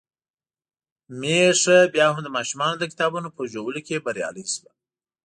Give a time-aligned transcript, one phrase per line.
[1.19, 4.71] ميښه بيا هم د ماشومانو د کتابونو په ژولو کې بريالۍ شوه.